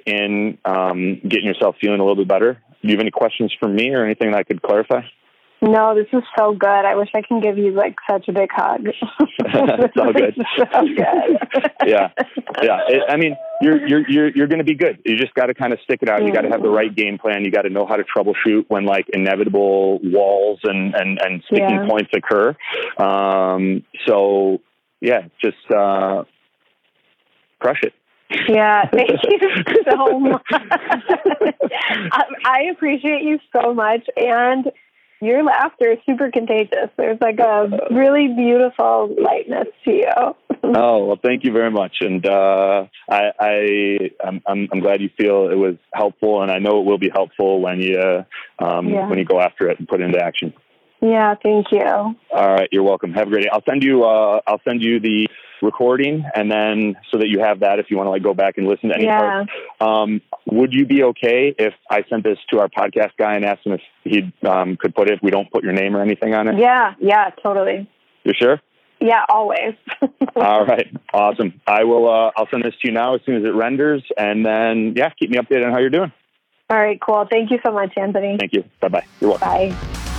[0.06, 2.62] in um, getting yourself feeling a little bit better.
[2.82, 5.00] Do you have any questions for me or anything that I could clarify?
[5.62, 6.68] No, this is so good.
[6.68, 8.86] I wish I can give you like such a big hug.
[9.38, 10.34] it's all good.
[10.58, 11.70] so good.
[11.86, 12.10] yeah,
[12.62, 12.80] yeah.
[12.88, 14.98] It, I mean, you're you're you're you're going to be good.
[15.04, 16.24] You just got to kind of stick it out.
[16.24, 17.44] You got to have the right game plan.
[17.44, 21.70] You got to know how to troubleshoot when like inevitable walls and and and sticking
[21.70, 21.88] yeah.
[21.88, 22.54] points occur.
[22.98, 24.60] Um, so
[25.00, 26.24] yeah, just uh,
[27.58, 27.94] crush it.
[28.48, 30.42] Yeah, thank you so much.
[30.50, 34.70] I, I appreciate you so much, and
[35.20, 36.90] your laughter is super contagious.
[36.96, 40.36] There's like a really beautiful lightness to you.
[40.64, 45.10] oh well, thank you very much, and uh, I, I I'm, I'm, I'm glad you
[45.16, 48.24] feel it was helpful, and I know it will be helpful when you
[48.58, 49.08] um, yeah.
[49.08, 50.52] when you go after it and put it into action.
[51.04, 51.82] Yeah, thank you.
[51.82, 53.12] All right, you're welcome.
[53.12, 53.50] Have a great day.
[53.52, 55.28] I'll send you uh, I'll send you the
[55.60, 58.56] recording, and then so that you have that if you want to like go back
[58.56, 59.44] and listen to any yeah.
[59.82, 63.66] Um, would you be okay if I sent this to our podcast guy and asked
[63.66, 65.14] him if he um, could put it?
[65.14, 66.58] If we don't put your name or anything on it.
[66.58, 67.86] Yeah, yeah, totally.
[68.24, 68.60] You're sure?
[68.98, 69.74] Yeah, always.
[70.36, 71.60] All right, awesome.
[71.66, 72.08] I will.
[72.08, 75.10] Uh, I'll send this to you now as soon as it renders, and then yeah,
[75.10, 76.12] keep me updated on how you're doing.
[76.70, 77.26] All right, cool.
[77.30, 78.38] Thank you so much, Anthony.
[78.38, 78.64] Thank you.
[78.80, 79.04] Bye bye.
[79.20, 79.48] You're welcome.
[79.48, 80.10] Bye.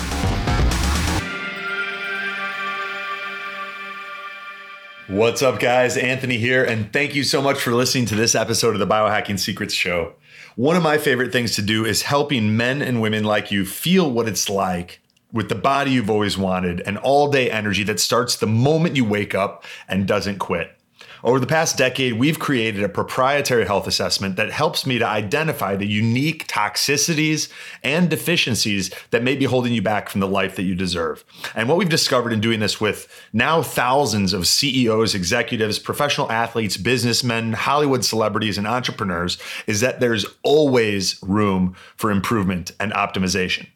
[5.08, 5.98] What's up, guys?
[5.98, 9.38] Anthony here, and thank you so much for listening to this episode of the Biohacking
[9.38, 10.16] Secrets Show.
[10.56, 14.10] One of my favorite things to do is helping men and women like you feel
[14.10, 15.02] what it's like
[15.32, 19.06] with the body you've always wanted and all day energy that starts the moment you
[19.06, 20.76] wake up and doesn't quit.
[21.24, 25.76] Over the past decade, we've created a proprietary health assessment that helps me to identify
[25.76, 27.52] the unique toxicities
[27.84, 31.24] and deficiencies that may be holding you back from the life that you deserve.
[31.56, 36.78] And what we've discovered in doing this with now thousands of CEOs, executives, professional athletes,
[36.78, 39.38] businessmen, Hollywood celebrities, and entrepreneurs
[39.68, 43.68] is that there's always room for improvement and optimization.